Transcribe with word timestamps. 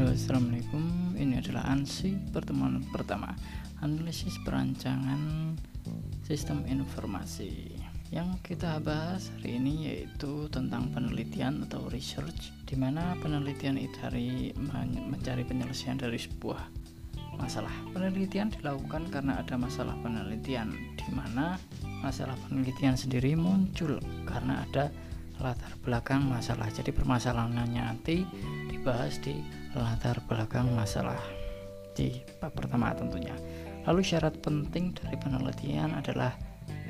Halo, 0.00 0.16
assalamualaikum. 0.16 1.12
Ini 1.12 1.44
adalah 1.44 1.76
ANSI 1.76 2.32
pertemuan 2.32 2.80
pertama 2.88 3.36
analisis 3.84 4.40
perancangan 4.40 5.52
sistem 6.24 6.64
informasi. 6.64 7.76
Yang 8.08 8.40
kita 8.40 8.80
bahas 8.80 9.28
hari 9.36 9.60
ini 9.60 9.92
yaitu 9.92 10.48
tentang 10.48 10.88
penelitian 10.96 11.68
atau 11.68 11.84
research, 11.92 12.48
di 12.64 12.80
mana 12.80 13.12
penelitian 13.20 13.76
itu 13.76 13.92
dari 14.00 14.56
mencari 14.88 15.44
penyelesaian 15.44 16.00
dari 16.00 16.16
sebuah 16.16 16.64
masalah. 17.36 17.92
Penelitian 17.92 18.48
dilakukan 18.56 19.12
karena 19.12 19.36
ada 19.36 19.60
masalah 19.60 20.00
penelitian, 20.00 20.72
di 20.96 21.12
mana 21.12 21.60
masalah 22.00 22.40
penelitian 22.48 22.96
sendiri 22.96 23.36
muncul 23.36 24.00
karena 24.24 24.64
ada 24.64 24.88
latar 25.44 25.76
belakang 25.84 26.24
masalah. 26.24 26.72
Jadi 26.72 26.88
permasalahannya 26.88 27.84
nanti 27.84 28.24
dibahas 28.80 29.20
di 29.20 29.44
latar 29.76 30.16
belakang 30.24 30.72
masalah 30.72 31.20
di 31.92 32.16
bab 32.40 32.56
pertama 32.56 32.96
tentunya. 32.96 33.36
Lalu 33.84 34.00
syarat 34.00 34.40
penting 34.40 34.96
dari 34.96 35.20
penelitian 35.20 36.00
adalah 36.00 36.32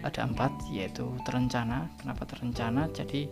ada 0.06 0.22
empat 0.22 0.54
yaitu 0.70 1.10
terencana. 1.26 1.90
Kenapa 1.98 2.30
terencana? 2.30 2.86
Jadi 2.94 3.26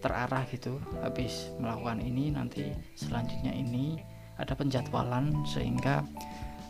terarah 0.00 0.40
gitu. 0.48 0.80
Habis 1.04 1.52
melakukan 1.60 2.00
ini 2.00 2.32
nanti 2.32 2.72
selanjutnya 2.96 3.52
ini 3.52 4.00
ada 4.40 4.56
penjadwalan 4.56 5.44
sehingga 5.44 6.00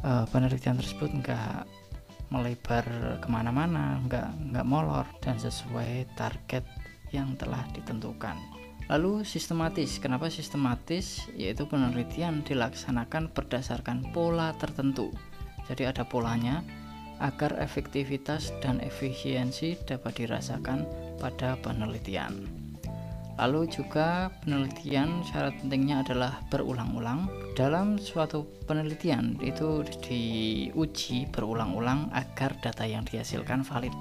uh, 0.03 0.27
penelitian 0.35 0.83
tersebut 0.83 1.23
enggak 1.23 1.71
melebar 2.35 2.83
ke 3.23 3.29
mana-mana, 3.31 4.03
enggak 4.03 4.27
enggak 4.43 4.67
molor 4.67 5.07
dan 5.23 5.39
sesuai 5.39 6.19
target 6.19 6.67
yang 7.15 7.39
telah 7.39 7.63
ditentukan. 7.71 8.58
Lalu 8.87 9.27
sistematis. 9.27 9.99
Kenapa 9.99 10.31
sistematis? 10.31 11.27
Yaitu 11.35 11.67
penelitian 11.67 12.47
dilaksanakan 12.47 13.35
berdasarkan 13.35 14.15
pola 14.15 14.55
tertentu. 14.57 15.11
Jadi 15.67 15.85
ada 15.85 16.07
polanya 16.07 16.65
agar 17.19 17.59
efektivitas 17.59 18.55
dan 18.63 18.79
efisiensi 18.79 19.75
dapat 19.85 20.23
dirasakan 20.23 20.87
pada 21.19 21.59
penelitian. 21.61 22.47
Lalu 23.39 23.71
juga 23.71 24.35
penelitian 24.43 25.23
syarat 25.23 25.55
pentingnya 25.63 26.03
adalah 26.03 26.43
berulang-ulang. 26.51 27.31
Dalam 27.55 27.99
suatu 28.01 28.47
penelitian 28.67 29.39
itu 29.43 29.87
diuji 30.03 31.29
berulang-ulang 31.31 32.11
agar 32.15 32.55
data 32.59 32.83
yang 32.87 33.07
dihasilkan 33.07 33.63
valid 33.63 33.95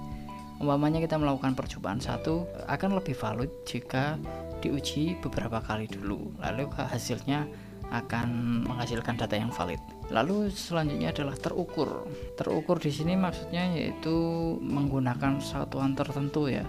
umpamanya 0.58 0.98
kita 1.02 1.22
melakukan 1.22 1.54
percobaan 1.54 2.02
satu 2.02 2.50
akan 2.66 2.98
lebih 2.98 3.14
valid 3.14 3.50
jika 3.66 4.18
diuji 4.68 5.16
beberapa 5.24 5.64
kali 5.64 5.88
dulu 5.88 6.36
lalu 6.44 6.68
hasilnya 6.76 7.48
akan 7.88 8.28
menghasilkan 8.68 9.16
data 9.16 9.40
yang 9.40 9.48
valid. 9.48 9.80
Lalu 10.12 10.52
selanjutnya 10.52 11.16
adalah 11.16 11.40
terukur. 11.40 12.04
Terukur 12.36 12.84
di 12.84 12.92
sini 12.92 13.16
maksudnya 13.16 13.64
yaitu 13.72 14.12
menggunakan 14.60 15.40
satuan 15.40 15.96
tertentu 15.96 16.52
ya. 16.52 16.68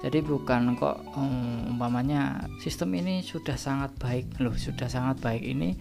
Jadi 0.00 0.24
bukan 0.24 0.76
kok 0.76 1.04
um, 1.16 1.76
umpamanya 1.76 2.48
sistem 2.60 2.96
ini 2.96 3.20
sudah 3.20 3.60
sangat 3.60 3.92
baik 4.00 4.40
loh, 4.40 4.56
sudah 4.56 4.88
sangat 4.88 5.20
baik 5.20 5.44
ini 5.44 5.76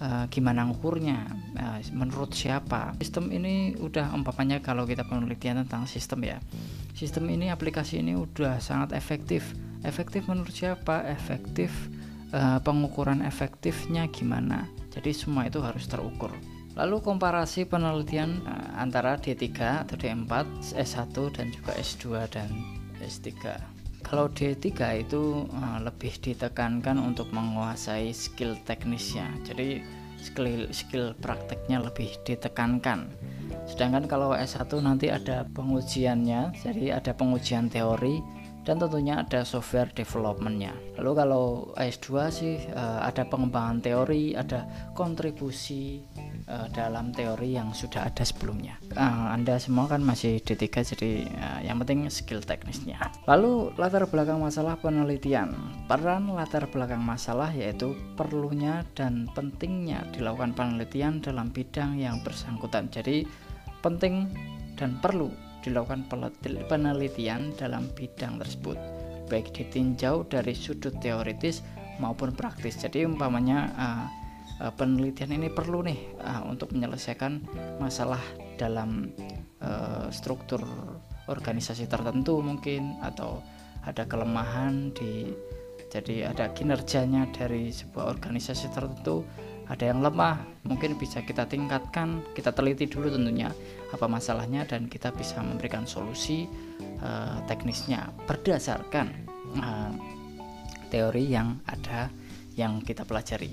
uh, 0.00 0.24
gimana 0.32 0.64
ngukurnya 0.68 1.18
uh, 1.58 1.78
menurut 1.92 2.32
siapa 2.32 2.96
sistem 2.96 3.28
ini 3.28 3.76
udah 3.76 4.14
umpamanya 4.14 4.64
kalau 4.64 4.88
kita 4.88 5.04
penelitian 5.04 5.66
tentang 5.66 5.84
sistem 5.84 6.24
ya 6.24 6.38
sistem 6.96 7.28
ini 7.30 7.52
aplikasi 7.52 8.00
ini 8.02 8.16
udah 8.16 8.58
sangat 8.62 8.94
efektif 8.94 9.54
efektif 9.84 10.26
menurut 10.26 10.54
siapa? 10.54 11.04
Efektif 11.06 11.70
uh, 12.32 12.58
pengukuran 12.62 13.22
efektifnya 13.22 14.08
gimana? 14.10 14.66
Jadi 14.94 15.14
semua 15.14 15.46
itu 15.46 15.60
harus 15.60 15.86
terukur. 15.86 16.32
Lalu 16.78 17.02
komparasi 17.02 17.66
penelitian 17.66 18.42
uh, 18.46 18.78
antara 18.78 19.18
D3 19.18 19.46
atau 19.86 19.94
D4, 19.98 20.32
S1 20.78 21.14
dan 21.34 21.46
juga 21.50 21.72
S2 21.78 22.04
dan 22.30 22.48
S3 23.02 23.28
kalau 24.08 24.24
D3 24.32 24.64
itu 25.04 25.44
uh, 25.52 25.78
lebih 25.84 26.16
ditekankan 26.24 26.96
untuk 26.96 27.28
menguasai 27.28 28.08
skill 28.16 28.56
teknisnya. 28.64 29.28
Jadi 29.44 29.84
skill 30.16 30.72
skill 30.72 31.12
prakteknya 31.20 31.84
lebih 31.84 32.16
ditekankan. 32.24 33.12
Sedangkan 33.68 34.08
kalau 34.08 34.32
S1 34.32 34.72
nanti 34.80 35.12
ada 35.12 35.44
pengujiannya 35.52 36.56
jadi 36.56 36.96
ada 36.96 37.12
pengujian 37.12 37.68
teori 37.68 38.24
dan 38.68 38.76
tentunya 38.76 39.24
ada 39.24 39.48
software 39.48 39.88
developmentnya. 39.96 40.76
Lalu 41.00 41.12
kalau 41.16 41.72
S2 41.72 42.08
sih 42.28 42.60
uh, 42.76 43.00
ada 43.00 43.24
pengembangan 43.24 43.80
teori, 43.80 44.36
ada 44.36 44.68
kontribusi 44.92 46.04
uh, 46.44 46.68
dalam 46.68 47.08
teori 47.16 47.56
yang 47.56 47.72
sudah 47.72 48.12
ada 48.12 48.20
sebelumnya. 48.28 48.76
Uh, 48.92 49.32
anda 49.32 49.56
semua 49.56 49.88
kan 49.88 50.04
masih 50.04 50.44
D3 50.44 50.68
jadi 50.68 51.10
yang 51.64 51.80
penting 51.80 52.12
skill 52.12 52.44
teknisnya. 52.44 53.00
Lalu 53.24 53.72
latar 53.80 54.04
belakang 54.04 54.36
masalah 54.36 54.76
penelitian. 54.76 55.56
Peran 55.88 56.28
latar 56.36 56.68
belakang 56.68 57.00
masalah 57.00 57.48
yaitu 57.56 57.96
perlunya 58.20 58.84
dan 58.92 59.32
pentingnya 59.32 60.04
dilakukan 60.12 60.52
penelitian 60.52 61.24
dalam 61.24 61.48
bidang 61.48 61.96
yang 61.96 62.20
bersangkutan. 62.20 62.92
Jadi 62.92 63.24
penting 63.80 64.28
dan 64.76 65.00
perlu 65.00 65.47
dilakukan 65.64 66.06
penelitian 66.68 67.52
dalam 67.58 67.90
bidang 67.92 68.38
tersebut 68.38 68.78
baik 69.28 69.52
ditinjau 69.52 70.24
dari 70.24 70.56
sudut 70.56 70.96
teoritis 70.98 71.60
maupun 72.00 72.32
praktis. 72.32 72.80
Jadi 72.80 73.04
umpamanya 73.04 73.68
uh, 73.76 74.06
penelitian 74.74 75.36
ini 75.36 75.52
perlu 75.52 75.84
nih 75.84 76.18
uh, 76.24 76.48
untuk 76.48 76.72
menyelesaikan 76.72 77.44
masalah 77.78 78.20
dalam 78.56 79.12
uh, 79.60 80.08
struktur 80.08 80.64
organisasi 81.28 81.86
tertentu 81.86 82.40
mungkin 82.40 82.96
atau 83.04 83.44
ada 83.84 84.08
kelemahan 84.08 84.90
di 84.96 85.28
jadi 85.88 86.32
ada 86.32 86.52
kinerjanya 86.52 87.28
dari 87.32 87.72
sebuah 87.72 88.12
organisasi 88.12 88.72
tertentu 88.72 89.24
ada 89.68 89.84
yang 89.84 90.00
lemah 90.00 90.40
mungkin 90.64 90.96
bisa 90.96 91.20
kita 91.20 91.44
tingkatkan 91.44 92.24
kita 92.32 92.56
teliti 92.56 92.88
dulu 92.88 93.12
tentunya 93.12 93.52
apa 93.92 94.08
masalahnya 94.08 94.64
dan 94.64 94.88
kita 94.88 95.12
bisa 95.12 95.44
memberikan 95.44 95.84
solusi 95.84 96.48
uh, 97.04 97.44
teknisnya. 97.44 98.08
Berdasarkan 98.24 99.12
uh, 99.60 99.92
teori 100.88 101.28
yang 101.28 101.60
ada 101.68 102.08
yang 102.56 102.80
kita 102.80 103.04
pelajari. 103.04 103.52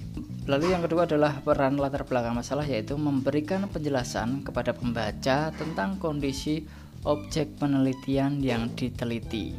Lalu 0.49 0.71
yang 0.71 0.81
kedua 0.87 1.05
adalah 1.05 1.43
peran 1.43 1.77
latar 1.77 2.07
belakang 2.07 2.39
masalah 2.39 2.65
yaitu 2.65 2.95
memberikan 2.95 3.67
penjelasan 3.69 4.41
kepada 4.41 4.71
pembaca 4.73 5.51
tentang 5.53 5.99
kondisi 6.01 6.63
objek 7.05 7.59
penelitian 7.59 8.41
yang 8.41 8.71
diteliti. 8.73 9.53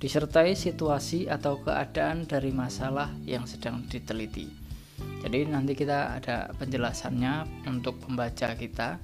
Disertai 0.00 0.56
situasi 0.58 1.28
atau 1.30 1.60
keadaan 1.60 2.28
dari 2.28 2.52
masalah 2.52 3.08
yang 3.24 3.44
sedang 3.44 3.84
diteliti 3.88 4.59
jadi 5.20 5.48
nanti 5.48 5.76
kita 5.76 6.20
ada 6.20 6.50
penjelasannya 6.56 7.64
untuk 7.68 8.00
pembaca 8.00 8.56
kita 8.56 8.96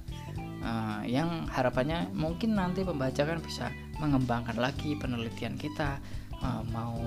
uh, 0.65 1.01
yang 1.05 1.45
harapannya 1.49 2.09
mungkin 2.13 2.57
nanti 2.57 2.81
pembaca 2.81 3.21
kan 3.23 3.39
bisa 3.41 3.69
mengembangkan 4.01 4.57
lagi 4.57 4.97
penelitian 4.97 5.57
kita 5.57 6.01
uh, 6.41 6.61
mau 6.73 6.97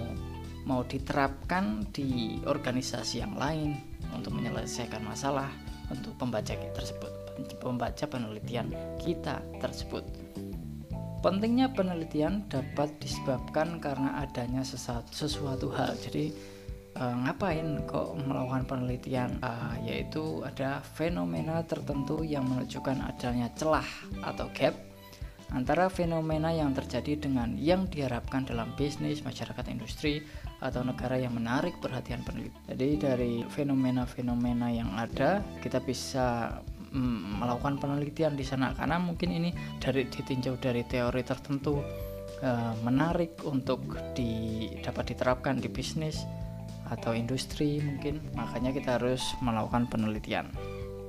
mau 0.69 0.85
diterapkan 0.87 1.89
di 1.91 2.39
organisasi 2.47 3.25
yang 3.25 3.35
lain 3.35 3.75
untuk 4.15 4.37
menyelesaikan 4.37 5.03
masalah 5.03 5.51
untuk 5.91 6.15
pembaca 6.15 6.55
kita 6.55 6.75
tersebut 6.77 7.21
pembaca 7.61 8.05
penelitian 8.05 8.73
kita 9.01 9.41
tersebut. 9.63 10.05
Pentingnya 11.21 11.69
penelitian 11.77 12.49
dapat 12.49 12.97
disebabkan 12.97 13.77
karena 13.77 14.25
adanya 14.25 14.65
sesuatu, 14.65 15.13
sesuatu 15.13 15.69
hal. 15.77 15.93
Jadi 16.01 16.33
uh, 17.01 17.17
ngapain 17.27 17.81
kok 17.89 18.15
melakukan 18.21 18.69
penelitian? 18.69 19.41
Uh, 19.41 19.75
yaitu 19.83 20.45
ada 20.45 20.85
fenomena 20.95 21.65
tertentu 21.65 22.21
yang 22.21 22.45
menunjukkan 22.45 23.01
adanya 23.01 23.49
celah 23.57 23.89
atau 24.23 24.47
gap 24.53 24.77
antara 25.51 25.91
fenomena 25.91 26.55
yang 26.55 26.71
terjadi 26.71 27.27
dengan 27.27 27.59
yang 27.59 27.91
diharapkan 27.91 28.47
dalam 28.47 28.71
bisnis, 28.79 29.27
masyarakat 29.27 29.67
industri, 29.67 30.23
atau 30.63 30.87
negara 30.87 31.19
yang 31.19 31.35
menarik 31.35 31.75
perhatian 31.83 32.23
peneliti. 32.23 32.55
Jadi 32.71 32.89
dari 32.95 33.33
fenomena-fenomena 33.51 34.71
yang 34.71 34.95
ada, 34.95 35.43
kita 35.59 35.83
bisa 35.83 36.59
mm, 36.95 37.43
melakukan 37.43 37.83
penelitian 37.83 38.39
di 38.39 38.47
sana. 38.47 38.71
Karena 38.79 39.03
mungkin 39.03 39.35
ini 39.35 39.51
dari 39.83 40.07
ditinjau 40.07 40.55
dari 40.63 40.87
teori 40.87 41.23
tertentu 41.27 41.83
uh, 42.47 42.75
menarik 42.87 43.43
untuk 43.43 43.83
di, 44.15 44.71
dapat 44.87 45.15
diterapkan 45.15 45.59
di 45.59 45.67
bisnis 45.67 46.23
atau 46.91 47.15
industri 47.15 47.79
mungkin 47.81 48.21
makanya 48.35 48.75
kita 48.75 48.99
harus 48.99 49.23
melakukan 49.41 49.87
penelitian 49.87 50.51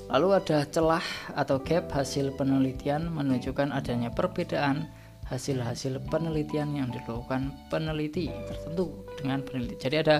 lalu 0.07 0.37
ada 0.37 0.63
celah 0.69 1.03
atau 1.33 1.57
gap 1.59 1.89
hasil 1.91 2.31
penelitian 2.37 3.09
menunjukkan 3.11 3.73
adanya 3.73 4.13
perbedaan 4.13 4.87
hasil-hasil 5.31 6.03
penelitian 6.11 6.75
yang 6.75 6.91
dilakukan 6.91 7.55
peneliti 7.71 8.27
tertentu 8.51 9.07
dengan 9.15 9.39
peneliti. 9.39 9.79
Jadi 9.79 9.95
ada 10.03 10.15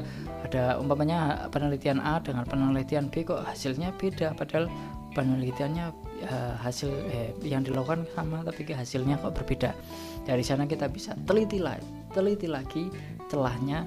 ada 0.48 0.80
umpamanya 0.80 1.52
penelitian 1.52 2.00
A 2.00 2.24
dengan 2.24 2.48
penelitian 2.48 3.12
B 3.12 3.28
kok 3.28 3.44
hasilnya 3.44 3.92
beda 4.00 4.32
padahal 4.32 4.72
penelitiannya 5.12 5.86
uh, 6.24 6.56
hasil 6.64 6.88
eh, 7.12 7.36
yang 7.44 7.68
dilakukan 7.68 8.08
sama 8.16 8.40
tapi 8.48 8.64
hasilnya 8.72 9.20
kok 9.20 9.36
berbeda. 9.36 9.76
Dari 10.24 10.44
sana 10.48 10.64
kita 10.64 10.88
bisa 10.88 11.12
teliti 11.28 11.60
lagi, 11.60 11.84
teliti 12.16 12.48
lagi 12.48 12.88
celahnya 13.28 13.84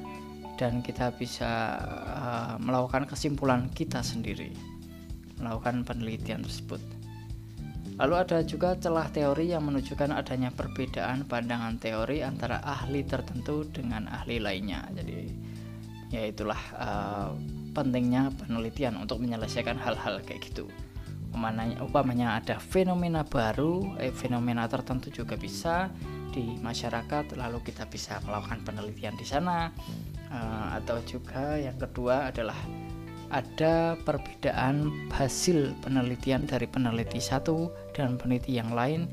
dan 0.54 0.80
kita 0.80 1.10
bisa 1.14 1.78
uh, 2.14 2.54
melakukan 2.62 3.06
kesimpulan 3.10 3.66
kita 3.74 4.02
sendiri 4.02 4.54
melakukan 5.38 5.82
penelitian 5.82 6.40
tersebut. 6.46 6.80
Lalu 7.94 8.14
ada 8.26 8.42
juga 8.42 8.74
celah 8.74 9.06
teori 9.14 9.54
yang 9.54 9.70
menunjukkan 9.70 10.10
adanya 10.10 10.50
perbedaan 10.50 11.30
pandangan 11.30 11.78
teori 11.78 12.26
antara 12.26 12.58
ahli 12.58 13.06
tertentu 13.06 13.62
dengan 13.70 14.10
ahli 14.10 14.42
lainnya. 14.42 14.82
Jadi 14.90 15.30
ya 16.10 16.26
itulah 16.26 16.58
uh, 16.74 17.30
pentingnya 17.70 18.34
penelitian 18.34 18.98
untuk 18.98 19.22
menyelesaikan 19.22 19.78
hal-hal 19.78 20.18
kayak 20.26 20.42
gitu. 20.42 20.66
Umpamanya, 21.34 21.76
upamanya 21.82 22.28
ada 22.38 22.62
fenomena 22.62 23.26
baru, 23.26 23.98
eh, 23.98 24.14
fenomena 24.14 24.70
tertentu 24.70 25.10
juga 25.10 25.34
bisa 25.34 25.90
di 26.30 26.58
masyarakat, 26.62 27.34
lalu 27.34 27.58
kita 27.62 27.86
bisa 27.90 28.22
melakukan 28.22 28.62
penelitian 28.62 29.14
di 29.18 29.26
sana. 29.26 29.70
Uh, 30.34 30.82
atau 30.82 30.98
juga 31.06 31.54
yang 31.54 31.78
kedua 31.78 32.26
adalah 32.34 32.58
ada 33.30 33.94
perbedaan 34.02 34.90
hasil 35.14 35.78
penelitian 35.78 36.42
dari 36.42 36.66
peneliti 36.66 37.22
satu 37.22 37.70
dan 37.94 38.18
peneliti 38.18 38.58
yang 38.58 38.74
lain 38.74 39.06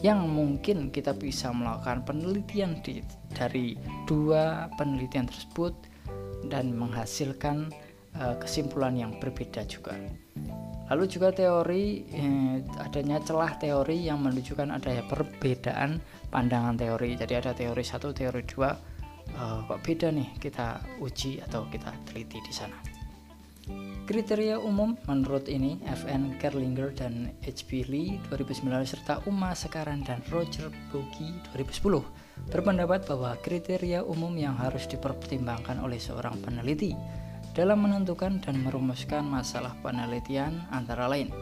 yang 0.00 0.28
mungkin 0.28 0.88
kita 0.88 1.12
bisa 1.12 1.52
melakukan 1.52 2.04
penelitian 2.08 2.80
di, 2.80 3.04
dari 3.36 3.76
dua 4.08 4.72
penelitian 4.80 5.28
tersebut 5.28 5.76
dan 6.48 6.72
menghasilkan 6.72 7.72
uh, 8.16 8.36
kesimpulan 8.40 8.96
yang 8.96 9.12
berbeda 9.20 9.64
juga. 9.68 9.96
Lalu 10.86 11.04
juga 11.10 11.34
teori 11.34 12.06
eh, 12.14 12.62
adanya 12.78 13.18
celah 13.18 13.58
teori 13.58 14.06
yang 14.06 14.22
menunjukkan 14.22 14.70
adanya 14.70 15.02
perbedaan 15.10 15.98
pandangan 16.30 16.78
teori. 16.78 17.18
Jadi 17.18 17.34
ada 17.34 17.50
teori 17.50 17.82
satu, 17.82 18.14
teori 18.14 18.46
dua, 18.46 18.70
uh, 19.38 19.62
kok 19.68 19.80
beda 19.84 20.08
nih 20.10 20.34
kita 20.40 20.80
uji 20.98 21.38
atau 21.44 21.68
kita 21.68 21.92
teliti 22.08 22.40
di 22.42 22.52
sana. 22.52 22.76
Kriteria 24.06 24.62
umum 24.62 24.94
menurut 25.10 25.50
ini 25.50 25.82
FN 25.82 26.38
Kerlinger 26.38 26.94
dan 26.94 27.34
H.P. 27.42 27.90
Lee 27.90 28.22
2009 28.30 28.62
serta 28.86 29.18
Uma 29.26 29.50
Sekaran 29.58 30.06
dan 30.06 30.22
Roger 30.30 30.70
Bogi 30.94 31.34
2010 31.50 32.54
berpendapat 32.54 33.10
bahwa 33.10 33.34
kriteria 33.42 34.06
umum 34.06 34.30
yang 34.38 34.54
harus 34.54 34.86
dipertimbangkan 34.86 35.82
oleh 35.82 35.98
seorang 35.98 36.38
peneliti 36.38 36.94
dalam 37.58 37.82
menentukan 37.82 38.38
dan 38.38 38.62
merumuskan 38.62 39.26
masalah 39.26 39.74
penelitian 39.82 40.54
antara 40.70 41.10
lain 41.10 41.34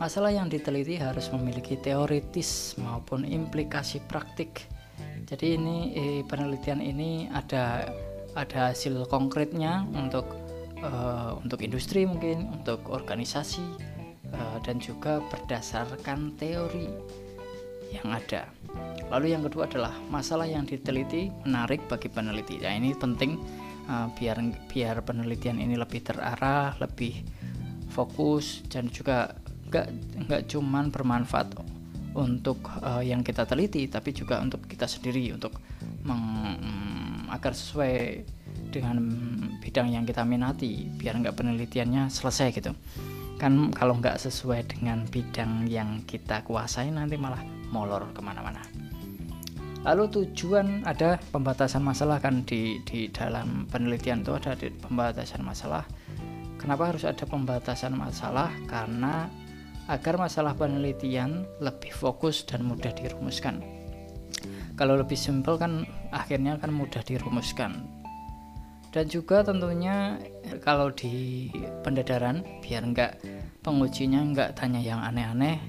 Masalah 0.00 0.32
yang 0.32 0.48
diteliti 0.48 0.96
harus 0.96 1.28
memiliki 1.28 1.76
teoritis 1.76 2.72
maupun 2.80 3.20
implikasi 3.20 4.00
praktik. 4.08 4.64
Jadi 5.30 5.54
ini 5.54 5.94
eh, 5.94 6.20
penelitian 6.26 6.82
ini 6.82 7.30
ada 7.30 7.86
ada 8.34 8.74
hasil 8.74 9.06
konkretnya 9.10 9.86
untuk 9.90 10.26
uh, 10.82 11.34
untuk 11.42 11.62
industri 11.66 12.06
mungkin 12.06 12.50
untuk 12.54 12.86
organisasi 12.90 13.62
uh, 14.30 14.58
dan 14.62 14.78
juga 14.78 15.18
berdasarkan 15.30 16.38
teori 16.38 16.86
yang 17.90 18.14
ada. 18.14 18.46
Lalu 19.10 19.34
yang 19.34 19.42
kedua 19.42 19.66
adalah 19.66 19.94
masalah 20.14 20.46
yang 20.46 20.62
diteliti 20.62 21.26
menarik 21.42 21.82
bagi 21.90 22.06
peneliti. 22.06 22.62
Nah 22.62 22.74
ini 22.78 22.94
penting 22.94 23.34
uh, 23.90 24.06
biar 24.14 24.38
biar 24.70 25.02
penelitian 25.02 25.58
ini 25.58 25.74
lebih 25.74 26.06
terarah, 26.06 26.78
lebih 26.78 27.26
fokus 27.90 28.62
dan 28.70 28.86
juga 28.94 29.34
nggak 29.70 29.86
nggak 30.26 30.42
cuman 30.50 30.94
bermanfaat 30.94 31.54
untuk 32.14 32.66
uh, 32.82 33.02
yang 33.02 33.22
kita 33.22 33.46
teliti, 33.46 33.86
tapi 33.86 34.10
juga 34.10 34.42
untuk 34.42 34.66
kita 34.66 34.90
sendiri 34.90 35.30
untuk 35.30 35.54
meng, 36.02 36.58
agar 37.30 37.54
sesuai 37.54 38.26
dengan 38.74 38.98
bidang 39.62 39.94
yang 39.94 40.02
kita 40.02 40.26
minati 40.26 40.90
biar 40.90 41.22
nggak 41.22 41.38
penelitiannya 41.38 42.10
selesai 42.10 42.50
gitu. 42.54 42.74
Kan 43.38 43.72
kalau 43.72 43.96
nggak 43.96 44.18
sesuai 44.20 44.66
dengan 44.68 45.06
bidang 45.06 45.70
yang 45.70 46.02
kita 46.04 46.42
kuasai 46.44 46.90
nanti 46.90 47.14
malah 47.16 47.40
molor 47.70 48.10
ke 48.10 48.20
mana-mana. 48.20 48.60
Lalu 49.80 50.12
tujuan 50.12 50.84
ada 50.84 51.16
pembatasan 51.32 51.80
masalah 51.80 52.20
kan 52.20 52.44
di 52.44 52.84
di 52.84 53.08
dalam 53.08 53.64
penelitian 53.72 54.20
itu 54.20 54.36
ada 54.36 54.52
di 54.52 54.68
pembatasan 54.68 55.40
masalah. 55.40 55.88
Kenapa 56.60 56.92
harus 56.92 57.08
ada 57.08 57.24
pembatasan 57.24 57.96
masalah? 57.96 58.52
Karena 58.68 59.24
agar 59.88 60.20
masalah 60.20 60.52
penelitian 60.58 61.48
lebih 61.62 61.94
fokus 61.94 62.44
dan 62.44 62.66
mudah 62.66 62.92
dirumuskan. 62.92 63.62
Kalau 64.76 64.96
lebih 64.96 65.16
simpel 65.16 65.60
kan 65.60 65.84
akhirnya 66.12 66.56
kan 66.60 66.72
mudah 66.72 67.00
dirumuskan. 67.04 67.86
Dan 68.90 69.06
juga 69.06 69.46
tentunya 69.46 70.18
kalau 70.66 70.90
di 70.90 71.46
pendadaran 71.86 72.42
biar 72.58 72.82
enggak 72.82 73.22
pengujinya 73.62 74.18
enggak 74.18 74.58
tanya 74.58 74.82
yang 74.82 74.98
aneh-aneh. 74.98 75.62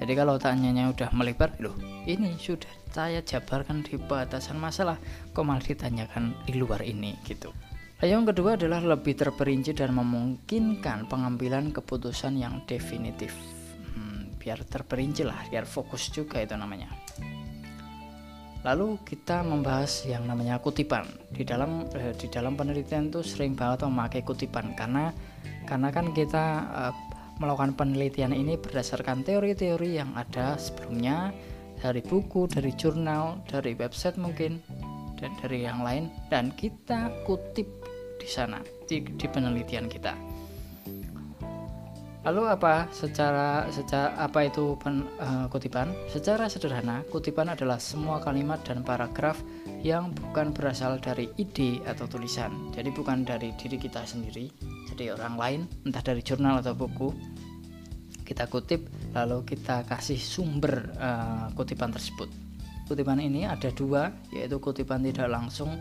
Jadi 0.00 0.12
kalau 0.16 0.40
tanyanya 0.40 0.88
udah 0.94 1.10
melebar 1.12 1.52
loh 1.60 1.76
ini 2.08 2.40
sudah 2.40 2.72
saya 2.88 3.20
jabarkan 3.20 3.84
di 3.84 4.00
batasan 4.00 4.56
masalah 4.56 4.96
kok 5.36 5.44
malah 5.44 5.60
ditanyakan 5.60 6.32
di 6.48 6.56
luar 6.56 6.80
ini? 6.80 7.12
gitu 7.28 7.52
yang 8.06 8.22
kedua 8.22 8.54
adalah 8.54 8.78
lebih 8.78 9.18
terperinci 9.18 9.74
dan 9.74 9.90
memungkinkan 9.90 11.10
pengambilan 11.10 11.74
keputusan 11.74 12.38
yang 12.38 12.62
definitif. 12.62 13.34
Hmm, 13.90 14.30
biar 14.38 14.62
terperinci 14.62 15.26
lah 15.26 15.50
biar 15.50 15.66
fokus 15.66 16.06
juga 16.14 16.38
itu 16.38 16.54
namanya. 16.54 16.94
Lalu 18.62 19.02
kita 19.02 19.42
membahas 19.42 20.06
yang 20.06 20.30
namanya 20.30 20.62
kutipan. 20.62 21.10
Di 21.34 21.42
dalam 21.42 21.90
eh, 21.90 22.14
di 22.14 22.30
dalam 22.30 22.54
penelitian 22.54 23.10
itu 23.10 23.26
sering 23.26 23.58
banget 23.58 23.82
memakai 23.86 24.22
kutipan 24.22 24.78
karena 24.78 25.10
karena 25.66 25.90
kan 25.90 26.14
kita 26.14 26.44
eh, 26.70 26.94
melakukan 27.42 27.74
penelitian 27.74 28.30
ini 28.30 28.54
berdasarkan 28.58 29.26
teori-teori 29.26 29.98
yang 29.98 30.14
ada 30.14 30.54
sebelumnya 30.54 31.34
dari 31.78 32.02
buku, 32.02 32.50
dari 32.50 32.74
jurnal, 32.74 33.42
dari 33.46 33.78
website 33.78 34.18
mungkin 34.18 34.58
dan 35.18 35.34
dari 35.38 35.62
yang 35.62 35.82
lain. 35.86 36.10
Dan 36.26 36.50
kita 36.54 37.10
kutip 37.22 37.77
di 38.18 38.28
sana 38.28 38.58
di, 38.84 39.00
di 39.00 39.26
penelitian 39.30 39.86
kita. 39.86 40.38
Lalu 42.26 42.50
apa 42.50 42.90
secara 42.92 43.64
secara 43.72 44.12
apa 44.20 44.44
itu 44.44 44.76
pen, 44.82 45.06
uh, 45.16 45.48
kutipan? 45.48 45.88
Secara 46.12 46.50
sederhana, 46.50 47.06
kutipan 47.08 47.48
adalah 47.48 47.80
semua 47.80 48.20
kalimat 48.20 48.60
dan 48.68 48.84
paragraf 48.84 49.40
yang 49.80 50.12
bukan 50.12 50.52
berasal 50.52 50.98
dari 51.00 51.30
ide 51.40 51.80
atau 51.88 52.04
tulisan. 52.04 52.74
Jadi 52.76 52.90
bukan 52.92 53.22
dari 53.22 53.54
diri 53.56 53.80
kita 53.80 54.04
sendiri, 54.04 54.50
jadi 54.92 55.14
orang 55.16 55.34
lain, 55.38 55.60
entah 55.88 56.02
dari 56.02 56.20
jurnal 56.20 56.60
atau 56.60 56.76
buku. 56.76 57.14
Kita 58.28 58.44
kutip 58.44 58.84
lalu 59.16 59.40
kita 59.48 59.88
kasih 59.88 60.20
sumber 60.20 60.90
uh, 61.00 61.48
kutipan 61.56 61.94
tersebut. 61.94 62.28
Kutipan 62.84 63.24
ini 63.24 63.48
ada 63.48 63.72
dua, 63.72 64.12
yaitu 64.36 64.60
kutipan 64.60 65.00
tidak 65.00 65.32
langsung 65.32 65.80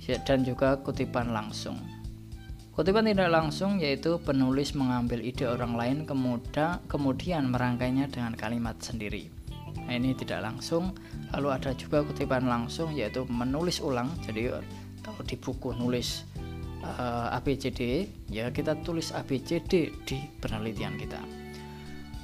dan 0.00 0.42
juga 0.42 0.80
kutipan 0.80 1.30
langsung. 1.30 1.78
Kutipan 2.70 3.04
tidak 3.04 3.28
langsung 3.28 3.76
yaitu 3.76 4.16
penulis 4.22 4.72
mengambil 4.72 5.20
ide 5.20 5.44
orang 5.44 5.76
lain 5.76 5.98
kemudian, 6.08 6.80
kemudian 6.88 7.52
merangkainya 7.52 8.08
dengan 8.08 8.32
kalimat 8.32 8.78
sendiri. 8.80 9.28
Nah, 9.84 9.92
ini 9.98 10.16
tidak 10.16 10.46
langsung. 10.46 10.96
Lalu 11.36 11.48
ada 11.50 11.70
juga 11.76 12.00
kutipan 12.06 12.48
langsung 12.48 12.94
yaitu 12.96 13.26
menulis 13.28 13.82
ulang. 13.84 14.08
Jadi 14.24 14.48
kalau 15.04 15.22
di 15.26 15.36
buku 15.36 15.76
nulis 15.76 16.24
uh, 16.86 17.28
eh, 17.28 17.36
ABCD, 17.36 17.80
ya 18.32 18.48
kita 18.54 18.78
tulis 18.80 19.12
ABCD 19.12 19.92
di 20.06 20.16
penelitian 20.40 20.96
kita. 20.96 21.20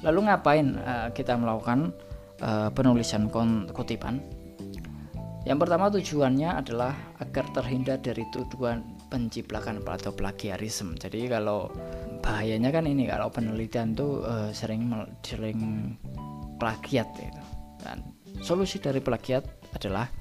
Lalu 0.05 0.29
ngapain 0.29 0.67
uh, 0.77 1.09
kita 1.13 1.35
melakukan 1.37 1.93
uh, 2.41 2.69
penulisan 2.73 3.29
kutipan? 3.73 4.36
Yang 5.47 5.63
pertama 5.63 5.87
tujuannya 5.87 6.49
adalah 6.59 6.91
agar 7.23 7.47
terhindar 7.55 8.03
dari 8.03 8.27
tuduhan 8.35 8.83
penciplakan 9.07 9.79
atau 9.79 10.11
plagiarisme. 10.11 10.99
Jadi 10.99 11.31
kalau 11.31 11.71
bahayanya 12.19 12.67
kan 12.75 12.83
ini 12.83 13.07
kalau 13.07 13.31
penelitian 13.31 13.95
tuh 13.95 14.27
uh, 14.27 14.51
sering 14.51 14.91
sering 15.23 15.95
plagiat 16.59 17.07
itu. 17.15 17.43
Dan 17.79 18.03
solusi 18.43 18.83
dari 18.83 18.99
plagiat 18.99 19.71
adalah 19.71 20.11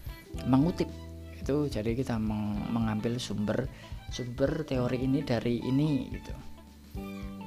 mengutip 0.46 0.86
itu. 1.34 1.66
Jadi 1.66 1.98
kita 1.98 2.22
meng 2.22 2.62
mengambil 2.70 3.18
sumber 3.18 3.66
sumber 4.14 4.62
teori 4.62 5.10
ini 5.10 5.26
dari 5.26 5.58
ini 5.58 6.06
gitu. 6.14 6.34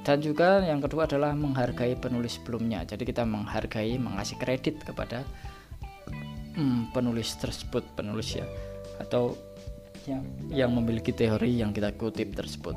Dan 0.04 0.20
juga 0.20 0.60
yang 0.60 0.84
kedua 0.84 1.08
adalah 1.08 1.32
menghargai 1.32 1.96
penulis 1.96 2.36
sebelumnya. 2.36 2.84
Jadi 2.84 3.08
kita 3.08 3.24
menghargai, 3.24 3.96
mengasih 3.96 4.36
kredit 4.36 4.80
kepada 4.84 5.24
hmm, 6.60 6.92
penulis 6.92 7.32
tersebut 7.40 7.80
penulis 7.96 8.36
ya 8.36 8.44
atau 9.00 9.32
yang 10.04 10.22
yang 10.52 10.70
memiliki 10.76 11.12
teori 11.12 11.60
yang 11.60 11.72
kita 11.72 11.96
kutip 11.96 12.36
tersebut. 12.36 12.76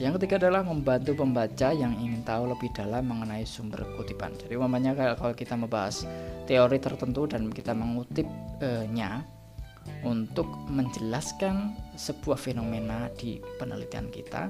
Yang 0.00 0.16
ketiga 0.16 0.48
adalah 0.48 0.64
membantu 0.64 1.12
pembaca 1.12 1.76
yang 1.76 1.92
ingin 2.00 2.24
tahu 2.24 2.48
lebih 2.48 2.72
dalam 2.72 3.04
mengenai 3.04 3.44
sumber 3.44 3.84
kutipan. 4.00 4.32
Jadi 4.32 4.56
umpamanya 4.56 4.96
kalau 4.96 5.36
kita 5.36 5.60
membahas 5.60 6.08
teori 6.48 6.80
tertentu 6.80 7.28
dan 7.28 7.52
kita 7.52 7.76
mengutipnya 7.76 9.28
untuk 10.00 10.48
menjelaskan 10.72 11.76
sebuah 12.00 12.40
fenomena 12.40 13.12
di 13.20 13.44
penelitian 13.60 14.08
kita, 14.08 14.48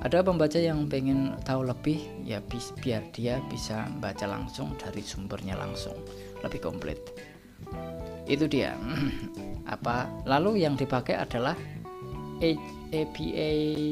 ada 0.00 0.18
pembaca 0.24 0.58
yang 0.58 0.90
pengen 0.90 1.38
tahu 1.46 1.70
lebih 1.70 2.02
ya 2.26 2.42
biar 2.82 3.04
dia 3.14 3.38
bisa 3.46 3.86
baca 4.02 4.26
langsung 4.26 4.74
dari 4.74 5.04
sumbernya 5.04 5.54
langsung 5.54 5.94
lebih 6.44 6.60
komplit. 6.60 6.98
Itu 8.24 8.46
dia. 8.46 8.76
Apa? 9.74 10.08
Lalu 10.26 10.64
yang 10.64 10.74
dipakai 10.74 11.16
adalah 11.16 11.54
APA 12.90 13.50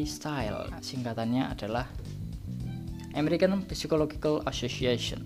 style 0.09 0.73
singkatannya 0.81 1.53
adalah 1.53 1.85
American 3.13 3.61
Psychological 3.69 4.41
Association 4.49 5.21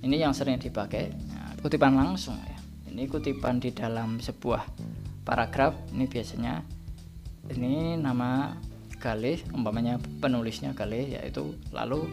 ini 0.00 0.24
yang 0.24 0.32
sering 0.32 0.56
dipakai 0.56 1.12
nah, 1.28 1.52
kutipan 1.60 1.92
langsung 1.92 2.40
ya 2.40 2.56
ini 2.88 3.04
kutipan 3.06 3.60
di 3.60 3.76
dalam 3.76 4.18
sebuah 4.18 4.64
paragraf 5.22 5.76
ini 5.92 6.08
biasanya 6.08 6.64
ini 7.52 8.00
nama 8.00 8.56
Galih 8.96 9.40
umpamanya 9.52 10.00
penulisnya 10.20 10.72
Galih 10.72 11.20
yaitu 11.20 11.56
lalu 11.76 12.08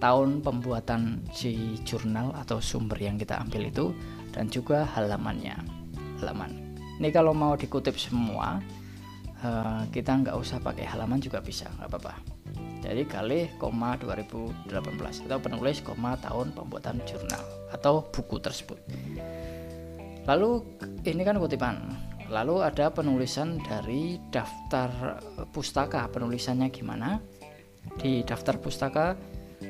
tahun 0.00 0.40
pembuatan 0.40 1.22
si 1.30 1.76
jurnal 1.84 2.32
atau 2.32 2.58
sumber 2.58 2.96
yang 2.96 3.20
kita 3.20 3.36
ambil 3.36 3.68
itu 3.68 3.92
dan 4.32 4.48
juga 4.48 4.88
halamannya. 4.96 5.54
Halaman. 6.18 6.76
Ini 7.00 7.08
kalau 7.12 7.32
mau 7.32 7.56
dikutip 7.56 7.96
semua 7.96 8.60
uh, 9.44 9.82
kita 9.92 10.20
nggak 10.24 10.36
usah 10.36 10.60
pakai 10.60 10.84
halaman 10.88 11.20
juga 11.20 11.44
bisa 11.44 11.68
nggak 11.76 11.88
apa-apa. 11.88 12.14
Jadi 12.80 13.04
kali 13.04 13.40
koma 13.60 13.96
2018 14.00 15.28
atau 15.28 15.38
penulis 15.38 15.84
koma 15.84 16.16
tahun 16.16 16.56
pembuatan 16.56 17.04
jurnal 17.04 17.44
atau 17.68 18.08
buku 18.08 18.40
tersebut. 18.40 18.80
Lalu 20.24 20.64
ini 21.04 21.22
kan 21.24 21.36
kutipan. 21.36 21.76
Lalu 22.30 22.62
ada 22.62 22.88
penulisan 22.94 23.58
dari 23.60 24.16
daftar 24.30 25.18
pustaka. 25.50 26.06
Penulisannya 26.08 26.70
gimana? 26.70 27.18
Di 27.98 28.22
daftar 28.22 28.56
pustaka 28.62 29.18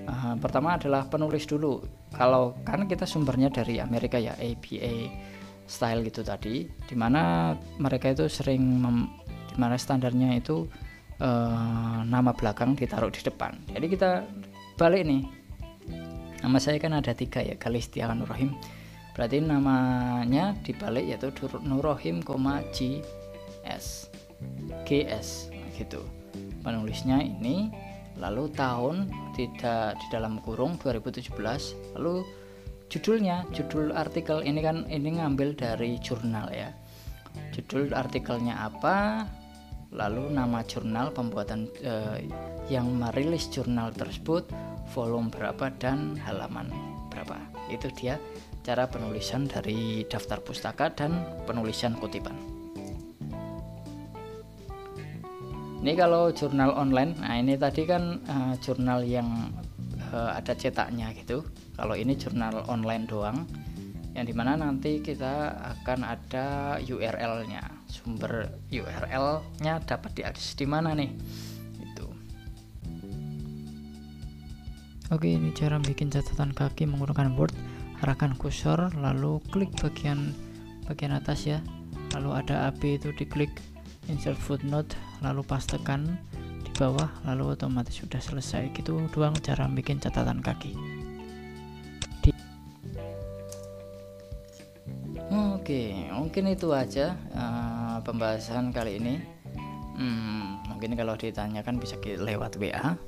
uh, 0.07 0.35
pertama 0.39 0.77
adalah 0.77 1.07
penulis 1.07 1.47
dulu. 1.47 1.83
Kalau 2.15 2.59
kan 2.67 2.87
kita 2.87 3.07
sumbernya 3.07 3.51
dari 3.51 3.79
Amerika 3.79 4.19
ya 4.19 4.35
APA 4.39 4.95
style 5.71 6.03
gitu 6.11 6.27
tadi 6.27 6.67
di 6.67 6.95
mana 6.99 7.55
mereka 7.79 8.11
itu 8.11 8.27
sering 8.27 8.83
di 9.51 9.57
mana 9.59 9.79
standarnya 9.79 10.35
itu 10.39 10.67
uh, 11.23 12.03
nama 12.03 12.35
belakang 12.35 12.75
ditaruh 12.75 13.11
di 13.11 13.23
depan. 13.23 13.55
Jadi 13.71 13.87
kita 13.87 14.27
balik 14.75 15.07
nih. 15.07 15.23
Nama 16.41 16.57
saya 16.57 16.81
kan 16.81 16.97
ada 16.97 17.13
tiga 17.13 17.45
ya 17.45 17.53
Kalistiawan 17.61 18.25
Nurrohim 18.25 18.57
berarti 19.13 19.43
namanya 19.45 20.57
dibalik 20.65 21.05
yaitu 21.05 21.29
Nurrohim, 21.61 22.25
GS 22.73 24.09
GS 24.89 25.53
gitu. 25.77 26.01
Penulisnya 26.65 27.21
ini 27.21 27.69
lalu 28.21 28.53
tahun 28.53 29.09
tidak 29.33 29.97
di 29.97 30.07
dalam 30.13 30.39
kurung 30.45 30.77
2017 30.77 31.33
lalu 31.97 32.23
judulnya 32.93 33.49
judul 33.57 33.97
artikel 33.97 34.45
ini 34.45 34.61
kan 34.61 34.85
ini 34.93 35.17
ngambil 35.19 35.57
dari 35.57 35.97
jurnal 35.99 36.53
ya. 36.53 36.71
Judul 37.57 37.97
artikelnya 37.97 38.69
apa 38.69 39.25
lalu 39.91 40.31
nama 40.31 40.63
jurnal 40.63 41.11
pembuatan 41.11 41.67
eh, 41.83 42.29
yang 42.71 42.87
merilis 42.95 43.51
jurnal 43.51 43.91
tersebut 43.91 44.47
volume 44.93 45.33
berapa 45.33 45.73
dan 45.81 46.15
halaman 46.23 46.69
berapa. 47.09 47.41
Itu 47.73 47.89
dia 47.97 48.21
cara 48.61 48.87
penulisan 48.87 49.49
dari 49.49 50.05
daftar 50.05 50.45
pustaka 50.45 50.93
dan 50.93 51.25
penulisan 51.49 51.97
kutipan 51.97 52.60
ini 55.81 55.97
kalau 55.97 56.29
jurnal 56.29 56.77
online 56.77 57.17
nah 57.17 57.41
ini 57.41 57.57
tadi 57.57 57.89
kan 57.89 58.21
uh, 58.29 58.55
jurnal 58.61 59.01
yang 59.01 59.49
uh, 60.13 60.37
ada 60.37 60.53
cetaknya 60.53 61.09
gitu. 61.17 61.41
Kalau 61.73 61.97
ini 61.97 62.13
jurnal 62.21 62.69
online 62.69 63.09
doang 63.09 63.49
yang 64.13 64.27
di 64.27 64.35
mana 64.37 64.59
nanti 64.59 65.01
kita 65.01 65.57
akan 65.81 66.03
ada 66.03 66.77
URL-nya 66.83 67.63
sumber 67.89 68.51
URL-nya 68.69 69.81
dapat 69.89 70.21
diakses 70.21 70.53
di 70.59 70.67
mana 70.69 70.93
nih? 70.93 71.09
Itu 71.81 72.13
Oke 75.09 75.33
ini 75.33 75.55
cara 75.57 75.81
bikin 75.81 76.13
catatan 76.13 76.53
kaki 76.53 76.85
menggunakan 76.85 77.33
Word. 77.33 77.57
Arahkan 78.05 78.37
kursor 78.37 78.93
lalu 79.01 79.41
klik 79.49 79.73
bagian 79.81 80.37
bagian 80.85 81.17
atas 81.17 81.49
ya. 81.49 81.65
Lalu 82.13 82.45
ada 82.45 82.69
AB 82.69 83.01
itu 83.01 83.17
diklik 83.17 83.49
insert 84.09 84.39
footnote 84.39 84.97
lalu 85.21 85.45
pastekan 85.45 86.17
di 86.65 86.71
bawah 86.79 87.11
lalu 87.29 87.53
otomatis 87.53 88.01
sudah 88.01 88.23
selesai 88.23 88.73
gitu 88.73 89.05
doang 89.13 89.37
cara 89.43 89.69
bikin 89.69 90.01
catatan 90.01 90.41
kaki 90.41 90.73
Oke, 95.31 96.11
mungkin 96.11 96.51
itu 96.51 96.75
aja 96.75 97.15
uh, 97.31 98.03
pembahasan 98.03 98.75
kali 98.75 98.99
ini. 98.99 99.23
Hmm, 99.95 100.59
mungkin 100.67 100.99
kalau 100.99 101.15
ditanyakan 101.15 101.79
bisa 101.79 101.95
lewat 102.03 102.59
WA. 102.59 102.99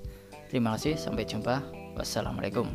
Terima 0.47 0.79
kasih, 0.79 0.95
sampai 0.95 1.27
jumpa. 1.27 1.59
Wassalamualaikum. 1.99 2.71